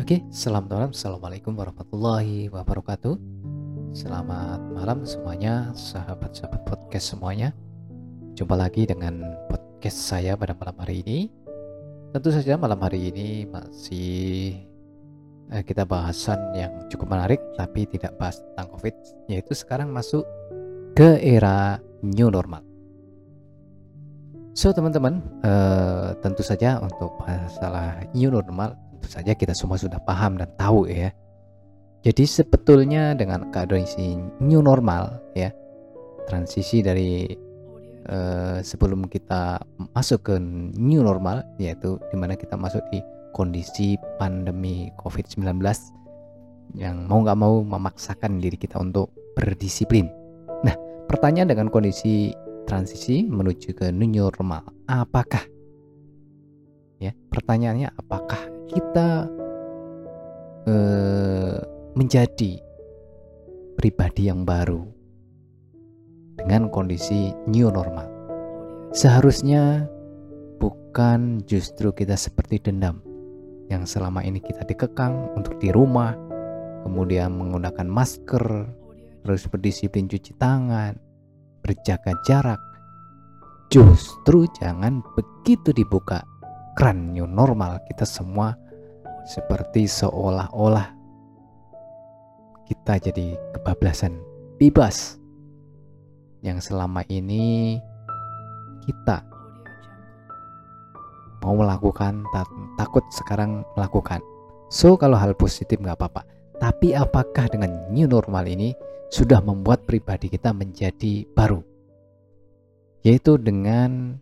Oke, 0.00 0.24
selamat 0.32 0.64
malam. 0.72 0.90
Assalamualaikum 0.96 1.52
warahmatullahi 1.60 2.48
wabarakatuh. 2.48 3.20
Selamat 3.92 4.56
malam 4.72 5.04
semuanya, 5.04 5.76
sahabat-sahabat 5.76 6.64
podcast 6.64 7.12
semuanya. 7.12 7.52
Jumpa 8.32 8.56
lagi 8.56 8.88
dengan 8.88 9.20
podcast 9.52 10.00
saya 10.00 10.40
pada 10.40 10.56
malam 10.56 10.72
hari 10.80 11.04
ini. 11.04 11.28
Tentu 12.16 12.32
saja 12.32 12.56
malam 12.56 12.80
hari 12.80 13.12
ini 13.12 13.44
masih 13.44 14.64
eh, 15.52 15.62
kita 15.68 15.84
bahasan 15.84 16.48
yang 16.56 16.72
cukup 16.88 17.12
menarik, 17.12 17.44
tapi 17.60 17.84
tidak 17.84 18.16
bahas 18.16 18.40
tentang 18.40 18.72
COVID, 18.72 18.94
yaitu 19.28 19.52
sekarang 19.52 19.92
masuk 19.92 20.24
ke 20.96 21.20
era 21.20 21.76
new 22.00 22.32
normal. 22.32 22.64
So 24.56 24.72
teman-teman, 24.72 25.20
eh, 25.44 26.16
tentu 26.24 26.40
saja 26.40 26.80
untuk 26.80 27.20
masalah 27.20 28.00
new 28.16 28.32
normal 28.32 28.80
saja 29.10 29.34
kita 29.34 29.50
semua 29.50 29.74
sudah 29.74 29.98
paham 30.06 30.38
dan 30.38 30.46
tahu 30.54 30.86
ya. 30.86 31.10
Jadi 32.00 32.24
sebetulnya 32.24 33.12
dengan 33.12 33.50
kondisi 33.52 34.16
new 34.40 34.62
normal 34.62 35.20
ya, 35.36 35.52
transisi 36.30 36.80
dari 36.80 37.28
uh, 38.08 38.62
sebelum 38.64 39.04
kita 39.10 39.60
masuk 39.92 40.32
ke 40.32 40.34
new 40.78 41.02
normal 41.04 41.44
yaitu 41.60 42.00
di 42.08 42.16
mana 42.16 42.38
kita 42.38 42.56
masuk 42.56 42.80
di 42.88 43.04
kondisi 43.36 44.00
pandemi 44.16 44.88
COVID-19 45.02 45.60
yang 46.78 47.04
mau 47.10 47.20
nggak 47.20 47.36
mau 47.36 47.60
memaksakan 47.60 48.38
diri 48.38 48.56
kita 48.56 48.78
untuk 48.80 49.10
berdisiplin. 49.36 50.08
Nah, 50.64 50.76
pertanyaan 51.10 51.52
dengan 51.52 51.68
kondisi 51.68 52.30
transisi 52.64 53.26
menuju 53.26 53.74
ke 53.74 53.90
new 53.92 54.08
normal, 54.08 54.62
apakah 54.88 55.42
ya 57.02 57.12
pertanyaannya 57.32 57.92
apakah 57.96 58.59
kita 58.70 59.26
eh, 60.70 61.58
menjadi 61.98 62.52
pribadi 63.74 64.30
yang 64.30 64.46
baru 64.46 64.86
dengan 66.38 66.70
kondisi 66.70 67.34
new 67.50 67.68
normal. 67.68 68.06
Seharusnya 68.94 69.86
bukan 70.62 71.42
justru 71.46 71.90
kita 71.90 72.14
seperti 72.14 72.62
dendam 72.62 73.02
yang 73.70 73.86
selama 73.86 74.22
ini 74.22 74.42
kita 74.42 74.66
dikekang 74.66 75.34
untuk 75.38 75.58
di 75.62 75.70
rumah, 75.70 76.14
kemudian 76.82 77.34
menggunakan 77.38 77.86
masker, 77.86 78.66
terus 79.22 79.46
berdisiplin 79.46 80.10
cuci 80.10 80.34
tangan, 80.38 80.98
berjaga 81.62 82.18
jarak. 82.26 82.58
Justru 83.70 84.50
jangan 84.58 84.98
begitu 85.14 85.70
dibuka 85.70 86.26
keran 86.74 87.14
new 87.14 87.28
normal 87.28 87.78
kita 87.86 88.02
semua 88.02 88.58
seperti 89.30 89.86
seolah-olah 89.86 90.90
kita 92.66 92.98
jadi 92.98 93.38
kebablasan 93.54 94.18
bebas 94.58 95.22
yang 96.42 96.58
selama 96.58 97.06
ini 97.06 97.78
kita 98.82 99.22
mau 101.46 101.54
melakukan 101.54 102.26
takut 102.74 103.06
sekarang 103.14 103.62
melakukan. 103.78 104.18
So 104.66 104.98
kalau 104.98 105.14
hal 105.14 105.38
positif 105.38 105.78
nggak 105.78 105.94
apa-apa. 105.94 106.26
Tapi 106.60 106.92
apakah 106.92 107.48
dengan 107.48 107.72
new 107.88 108.04
normal 108.10 108.44
ini 108.50 108.74
sudah 109.08 109.40
membuat 109.40 109.86
pribadi 109.88 110.28
kita 110.28 110.52
menjadi 110.52 111.24
baru? 111.32 111.64
Yaitu 113.00 113.40
dengan 113.40 114.20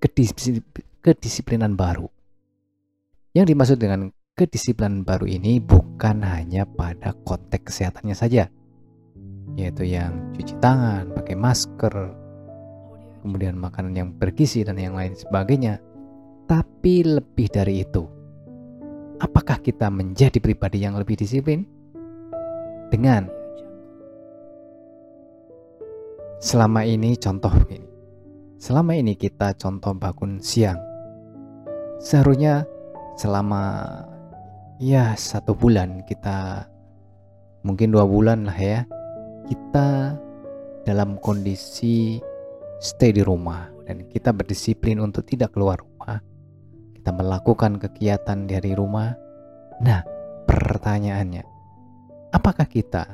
kedisiplinan 0.00 1.76
baru. 1.76 2.13
Yang 3.34 3.46
dimaksud 3.50 3.78
dengan 3.82 4.14
kedisiplinan 4.38 5.02
baru 5.02 5.26
ini 5.26 5.58
bukan 5.58 6.22
hanya 6.22 6.62
pada 6.62 7.10
konteks 7.26 7.66
kesehatannya 7.66 8.14
saja, 8.14 8.46
yaitu 9.58 9.82
yang 9.90 10.30
cuci 10.38 10.54
tangan, 10.62 11.10
pakai 11.10 11.34
masker, 11.34 12.14
kemudian 13.26 13.58
makanan 13.58 13.98
yang 13.98 14.08
bergizi 14.14 14.62
dan 14.62 14.78
yang 14.78 14.94
lain 14.94 15.18
sebagainya. 15.18 15.82
Tapi 16.46 17.02
lebih 17.02 17.50
dari 17.50 17.82
itu, 17.82 18.06
apakah 19.18 19.58
kita 19.58 19.90
menjadi 19.90 20.38
pribadi 20.38 20.86
yang 20.86 20.94
lebih 20.94 21.18
disiplin? 21.18 21.66
Dengan 22.94 23.26
selama 26.38 26.86
ini 26.86 27.18
contoh 27.18 27.50
ini. 27.66 27.90
Selama 28.62 28.94
ini 28.94 29.18
kita 29.18 29.58
contoh 29.58 29.90
bangun 29.98 30.38
siang 30.38 30.78
seharusnya 31.98 32.68
selama 33.14 33.84
ya 34.82 35.14
satu 35.14 35.54
bulan 35.54 36.02
kita 36.04 36.66
mungkin 37.62 37.94
dua 37.94 38.04
bulan 38.04 38.44
lah 38.50 38.58
ya 38.58 38.80
kita 39.46 40.18
dalam 40.84 41.16
kondisi 41.20 42.20
stay 42.80 43.16
di 43.16 43.24
rumah 43.24 43.68
dan 43.88 44.04
kita 44.08 44.32
berdisiplin 44.32 45.00
untuk 45.00 45.24
tidak 45.28 45.52
keluar 45.56 45.80
rumah. 45.80 46.20
Kita 46.96 47.12
melakukan 47.12 47.76
kegiatan 47.80 48.48
dari 48.48 48.72
rumah. 48.72 49.12
Nah 49.84 50.00
pertanyaannya 50.48 51.44
apakah 52.32 52.64
kita 52.68 53.04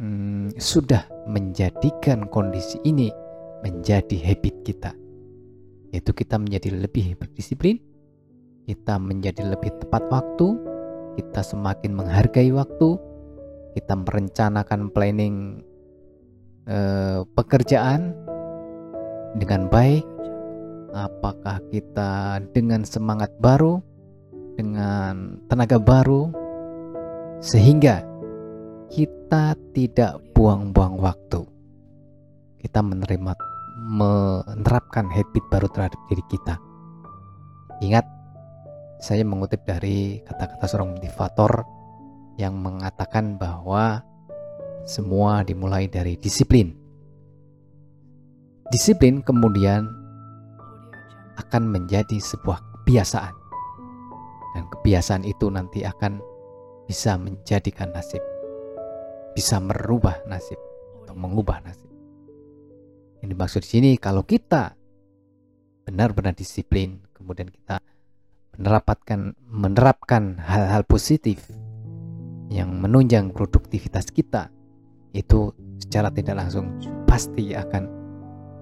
hmm, 0.00 0.56
sudah 0.56 1.04
menjadikan 1.28 2.28
kondisi 2.28 2.80
ini 2.84 3.08
menjadi 3.64 4.16
habit 4.32 4.56
kita? 4.64 4.92
Yaitu 5.88 6.12
kita 6.12 6.36
menjadi 6.36 6.84
lebih 6.84 7.16
berdisiplin, 7.16 7.80
kita 8.68 9.00
menjadi 9.00 9.48
lebih 9.48 9.72
tepat 9.80 10.04
waktu, 10.12 10.60
kita 11.16 11.40
semakin 11.40 11.96
menghargai 11.96 12.52
waktu, 12.52 13.00
kita 13.72 13.96
merencanakan 13.96 14.92
planning 14.92 15.64
eh, 16.68 17.24
pekerjaan 17.32 18.12
dengan 19.40 19.72
baik. 19.72 20.04
Apakah 20.92 21.64
kita 21.72 22.44
dengan 22.52 22.84
semangat 22.84 23.32
baru, 23.40 23.80
dengan 24.60 25.40
tenaga 25.48 25.80
baru, 25.80 26.28
sehingga 27.40 28.04
kita 28.92 29.56
tidak 29.72 30.20
buang-buang 30.36 31.00
waktu. 31.00 31.44
Kita 32.60 32.84
menerima 32.84 33.32
menerapkan 33.88 35.08
habit 35.08 35.44
baru 35.48 35.68
terhadap 35.72 36.00
diri 36.12 36.24
kita. 36.28 36.60
Ingat, 37.84 38.17
saya 38.98 39.22
mengutip 39.22 39.62
dari 39.62 40.18
kata-kata 40.26 40.66
seorang 40.66 40.98
motivator 40.98 41.62
yang 42.38 42.58
mengatakan 42.58 43.38
bahwa 43.38 44.02
semua 44.82 45.46
dimulai 45.46 45.86
dari 45.86 46.18
disiplin. 46.18 46.74
Disiplin 48.68 49.22
kemudian 49.22 49.86
akan 51.38 51.62
menjadi 51.70 52.18
sebuah 52.18 52.58
kebiasaan. 52.58 53.34
Dan 54.58 54.64
kebiasaan 54.66 55.22
itu 55.22 55.46
nanti 55.46 55.86
akan 55.86 56.18
bisa 56.90 57.14
menjadikan 57.14 57.94
nasib. 57.94 58.20
Bisa 59.36 59.62
merubah 59.62 60.18
nasib 60.26 60.58
atau 61.04 61.14
mengubah 61.14 61.62
nasib. 61.62 61.90
Yang 63.22 63.28
dimaksud 63.34 63.60
di 63.62 63.70
sini 63.70 63.90
kalau 63.98 64.26
kita 64.26 64.74
benar-benar 65.86 66.34
disiplin, 66.34 66.98
kemudian 67.14 67.50
kita 67.50 67.78
menerapkan 68.58 69.38
menerapkan 69.46 70.34
hal-hal 70.42 70.82
positif 70.82 71.46
yang 72.50 72.74
menunjang 72.82 73.30
produktivitas 73.30 74.10
kita, 74.10 74.50
itu 75.14 75.54
secara 75.78 76.10
tidak 76.10 76.42
langsung 76.42 76.74
pasti 77.06 77.54
akan 77.54 77.82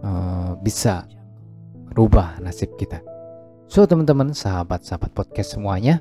uh, 0.05 0.53
bisa 0.61 1.09
merubah 1.91 2.37
nasib 2.45 2.77
kita. 2.77 3.01
So 3.67 3.89
teman-teman, 3.89 4.37
sahabat-sahabat 4.37 5.17
podcast 5.17 5.57
semuanya. 5.57 5.99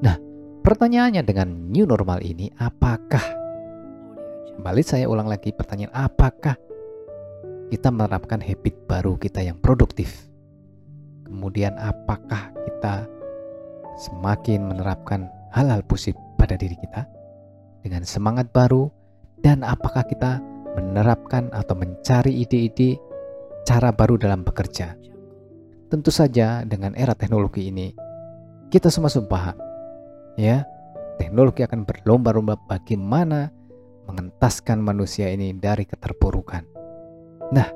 Nah, 0.00 0.16
pertanyaannya 0.64 1.22
dengan 1.22 1.70
new 1.70 1.84
normal 1.84 2.24
ini 2.24 2.50
apakah 2.56 3.22
kembali 4.58 4.82
saya 4.82 5.06
ulang 5.06 5.28
lagi 5.28 5.52
pertanyaan 5.52 5.92
apakah 5.92 6.56
kita 7.68 7.92
menerapkan 7.92 8.40
habit 8.40 8.74
baru 8.88 9.20
kita 9.20 9.44
yang 9.44 9.60
produktif. 9.60 10.33
Kemudian 11.24 11.74
apakah 11.80 12.52
kita 12.64 13.08
semakin 13.96 14.70
menerapkan 14.70 15.30
hal-hal 15.54 15.80
positif 15.86 16.20
pada 16.36 16.58
diri 16.58 16.74
kita 16.76 17.06
dengan 17.80 18.02
semangat 18.04 18.50
baru 18.50 18.90
dan 19.40 19.62
apakah 19.62 20.02
kita 20.04 20.40
menerapkan 20.74 21.52
atau 21.54 21.78
mencari 21.78 22.42
ide-ide 22.42 22.98
cara 23.64 23.94
baru 23.94 24.18
dalam 24.18 24.42
bekerja. 24.42 24.98
Tentu 25.88 26.10
saja 26.10 26.66
dengan 26.66 26.98
era 26.98 27.14
teknologi 27.14 27.70
ini 27.70 27.94
kita 28.68 28.90
semua 28.90 29.06
sumpah 29.06 29.54
ya 30.34 30.66
teknologi 31.14 31.62
akan 31.62 31.86
berlomba-lomba 31.86 32.58
bagaimana 32.66 33.54
mengentaskan 34.10 34.82
manusia 34.82 35.30
ini 35.30 35.54
dari 35.54 35.86
keterpurukan. 35.86 36.66
Nah, 37.54 37.68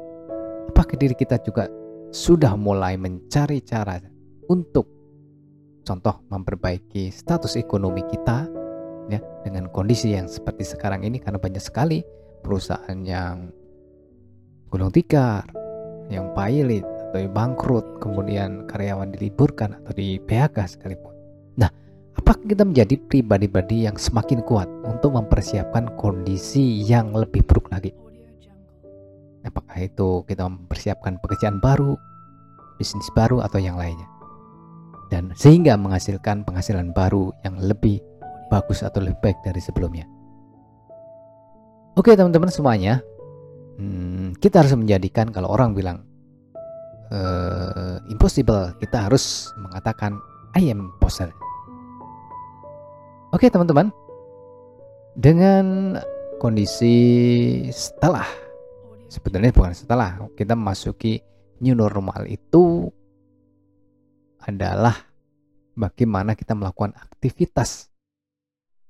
apakah 0.69 0.97
diri 0.99 1.15
kita 1.15 1.39
juga 1.41 1.71
sudah 2.08 2.56
mulai 2.56 2.96
mencari 2.96 3.60
cara 3.60 4.00
untuk 4.49 4.88
contoh 5.84 6.25
memperbaiki 6.28 7.08
status 7.12 7.56
ekonomi 7.56 8.05
kita 8.08 8.49
ya 9.08 9.20
dengan 9.44 9.72
kondisi 9.72 10.12
yang 10.12 10.28
seperti 10.28 10.64
sekarang 10.64 11.05
ini 11.05 11.16
karena 11.20 11.40
banyak 11.40 11.60
sekali 11.60 12.05
perusahaan 12.44 13.00
yang 13.05 13.49
gulung 14.69 14.93
tikar, 14.93 15.49
yang 16.12 16.32
pilot 16.37 16.84
atau 17.08 17.25
bangkrut, 17.32 18.05
kemudian 18.05 18.69
karyawan 18.69 19.08
diliburkan 19.16 19.81
atau 19.81 19.93
di 19.96 20.20
PHK 20.20 20.76
sekalipun. 20.76 21.12
Nah, 21.56 21.72
apakah 22.20 22.44
kita 22.44 22.69
menjadi 22.69 23.00
pribadi-pribadi 23.08 23.88
yang 23.88 23.96
semakin 23.96 24.44
kuat 24.44 24.69
untuk 24.84 25.16
mempersiapkan 25.16 25.96
kondisi 25.96 26.84
yang 26.84 27.16
lebih 27.16 27.40
buruk 27.49 27.72
lagi? 27.72 27.96
Apakah 29.49 29.81
itu 29.81 30.29
kita 30.29 30.45
mempersiapkan 30.45 31.17
pekerjaan 31.25 31.56
baru, 31.65 31.97
bisnis 32.77 33.09
baru 33.17 33.41
atau 33.41 33.56
yang 33.56 33.81
lainnya? 33.81 34.05
Dan 35.09 35.33
sehingga 35.33 35.73
menghasilkan 35.81 36.45
penghasilan 36.45 36.93
baru 36.93 37.33
yang 37.49 37.56
lebih 37.56 38.05
bagus 38.53 38.85
atau 38.85 39.00
lebih 39.00 39.17
baik 39.25 39.41
dari 39.41 39.56
sebelumnya. 39.56 40.05
Oke 41.97 42.12
teman-teman 42.12 42.53
semuanya, 42.53 43.00
hmm, 43.81 44.37
kita 44.37 44.61
harus 44.61 44.77
menjadikan 44.77 45.33
kalau 45.33 45.49
orang 45.49 45.73
bilang 45.73 46.05
uh, 47.09 47.97
impossible, 48.12 48.77
kita 48.85 49.09
harus 49.09 49.49
mengatakan 49.56 50.21
I 50.61 50.69
am 50.69 50.93
possible. 51.00 51.33
Oke 53.33 53.49
teman-teman, 53.49 53.89
dengan 55.17 55.97
kondisi 56.39 56.97
setelah 57.73 58.29
sebetulnya 59.08 59.50
bukan 59.50 59.72
setelah 59.72 60.20
kita 60.37 60.52
memasuki 60.52 61.25
new 61.64 61.75
normal 61.75 62.28
itu 62.28 62.93
adalah 64.44 64.94
bagaimana 65.75 66.37
kita 66.38 66.55
melakukan 66.55 66.94
aktivitas 66.94 67.90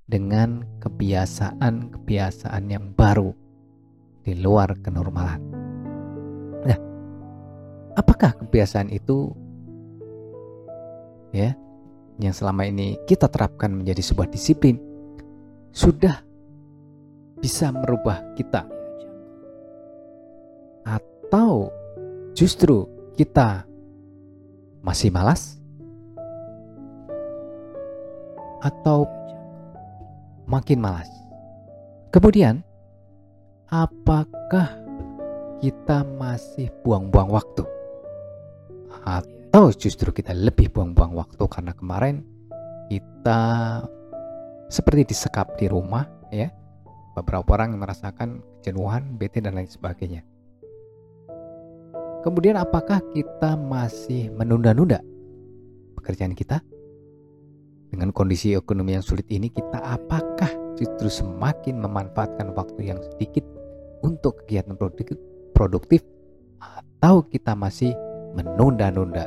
dengan 0.09 0.65
kebiasaan-kebiasaan 0.83 2.65
yang 2.69 2.93
baru 2.93 3.33
di 4.25 4.37
luar 4.41 4.77
kenormalan. 4.81 5.41
Nah, 6.65 6.79
apakah 7.97 8.37
kebiasaan 8.41 8.89
itu 8.93 9.33
ya 11.33 11.53
yang 12.19 12.35
selama 12.35 12.65
ini 12.67 12.97
kita 13.05 13.29
terapkan 13.29 13.71
menjadi 13.73 14.01
sebuah 14.01 14.29
disiplin 14.33 14.81
sudah 15.77 16.25
bisa 17.39 17.71
merubah 17.71 18.33
kita 18.35 18.78
atau 20.89 21.69
justru 22.33 22.89
kita 23.19 23.69
masih 24.81 25.13
malas 25.13 25.61
atau 28.65 29.05
makin 30.49 30.81
malas. 30.81 31.11
Kemudian, 32.09 32.65
apakah 33.69 34.73
kita 35.61 36.09
masih 36.17 36.73
buang-buang 36.81 37.29
waktu? 37.29 37.69
Atau 39.05 39.71
justru 39.77 40.09
kita 40.11 40.33
lebih 40.33 40.73
buang-buang 40.73 41.13
waktu 41.21 41.45
karena 41.53 41.77
kemarin 41.77 42.25
kita 42.89 43.41
seperti 44.73 45.13
disekap 45.13 45.61
di 45.61 45.69
rumah 45.69 46.09
ya. 46.33 46.49
Beberapa 47.13 47.59
orang 47.59 47.75
merasakan 47.75 48.41
kejenuhan, 48.63 49.19
bete 49.19 49.43
dan 49.43 49.59
lain 49.59 49.67
sebagainya. 49.67 50.23
Kemudian 52.19 52.59
apakah 52.59 52.99
kita 53.15 53.55
masih 53.55 54.35
menunda-nunda 54.35 54.99
pekerjaan 55.95 56.35
kita? 56.35 56.59
Dengan 57.89 58.13
kondisi 58.13 58.53
ekonomi 58.53 58.99
yang 58.99 59.07
sulit 59.07 59.25
ini, 59.33 59.49
kita 59.49 59.81
apakah 59.81 60.51
justru 60.77 61.09
semakin 61.09 61.81
memanfaatkan 61.81 62.53
waktu 62.53 62.93
yang 62.93 63.01
sedikit 63.01 63.47
untuk 64.05 64.45
kegiatan 64.45 64.77
produktif, 65.57 66.05
atau 66.61 67.25
kita 67.25 67.57
masih 67.57 67.97
menunda-nunda? 68.37 69.25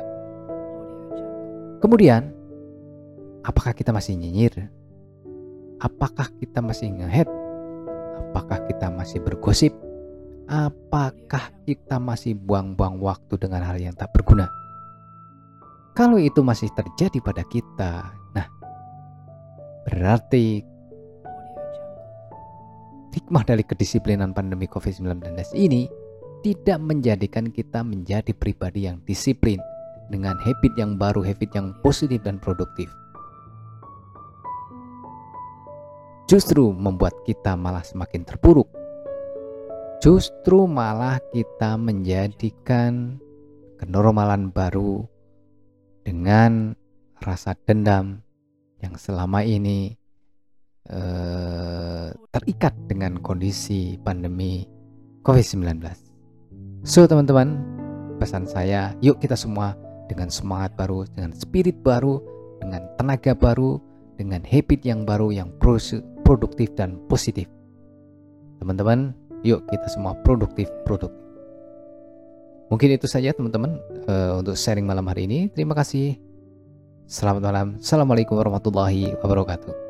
Kemudian, 1.82 2.30
apakah 3.42 3.74
kita 3.74 3.90
masih 3.90 4.14
nyinyir? 4.14 4.70
Apakah 5.82 6.30
kita 6.38 6.62
masih 6.62 6.94
ngehead? 6.94 7.26
Apakah 8.30 8.62
kita 8.70 8.86
masih 8.94 9.18
bergosip? 9.18 9.74
Apakah 10.52 11.48
kita 11.64 11.96
masih 11.96 12.36
buang-buang 12.36 13.00
waktu 13.00 13.40
dengan 13.40 13.64
hal 13.64 13.80
yang 13.80 13.96
tak 13.96 14.12
berguna? 14.12 14.52
Kalau 15.96 16.20
itu 16.20 16.44
masih 16.44 16.68
terjadi 16.76 17.24
pada 17.24 17.40
kita, 17.48 18.12
Berarti 19.82 20.62
hikmah 23.12 23.44
dari 23.44 23.66
kedisiplinan 23.66 24.32
pandemi 24.32 24.70
COVID-19 24.70 25.36
ini 25.58 25.90
tidak 26.42 26.78
menjadikan 26.80 27.50
kita 27.50 27.84
menjadi 27.84 28.32
pribadi 28.34 28.86
yang 28.88 29.02
disiplin 29.04 29.58
dengan 30.10 30.38
habit 30.40 30.72
yang 30.78 30.98
baru, 30.98 31.22
habit 31.22 31.50
yang 31.54 31.74
positif 31.82 32.22
dan 32.22 32.38
produktif. 32.38 32.90
Justru 36.30 36.72
membuat 36.72 37.12
kita 37.28 37.52
malah 37.58 37.84
semakin 37.84 38.24
terpuruk. 38.24 38.81
Justru 40.02 40.66
malah 40.66 41.22
kita 41.30 41.78
menjadikan 41.78 43.22
kenormalan 43.78 44.50
baru 44.50 45.06
dengan 46.02 46.74
rasa 47.22 47.54
dendam, 47.62 48.18
yang 48.82 48.98
selama 48.98 49.46
ini 49.46 49.94
uh, 50.90 52.10
terikat 52.34 52.74
dengan 52.90 53.22
kondisi 53.22 53.94
pandemi 54.02 54.66
COVID-19. 55.22 55.86
So 56.82 57.06
teman-teman, 57.06 57.62
pesan 58.18 58.50
saya, 58.50 58.98
yuk 59.06 59.22
kita 59.22 59.38
semua 59.38 59.78
dengan 60.10 60.34
semangat 60.34 60.74
baru, 60.74 61.06
dengan 61.14 61.30
spirit 61.30 61.78
baru, 61.78 62.18
dengan 62.58 62.90
tenaga 62.98 63.38
baru, 63.38 63.78
dengan 64.18 64.42
habit 64.50 64.82
yang 64.82 65.06
baru 65.06 65.30
yang 65.30 65.54
produktif 66.26 66.74
dan 66.74 66.98
positif. 67.06 67.46
Teman-teman, 68.58 69.14
yuk 69.42 69.66
kita 69.68 69.86
semua 69.90 70.14
produktif, 70.22 70.70
produktif. 70.86 71.18
Mungkin 72.72 72.96
itu 72.96 73.04
saja 73.04 73.36
teman-teman 73.36 73.76
uh, 74.08 74.40
untuk 74.40 74.56
sharing 74.56 74.88
malam 74.88 75.04
hari 75.04 75.28
ini. 75.28 75.52
Terima 75.52 75.76
kasih. 75.76 76.16
Selamat 77.04 77.44
malam. 77.44 77.66
Assalamualaikum 77.76 78.40
warahmatullahi 78.40 79.12
wabarakatuh. 79.20 79.81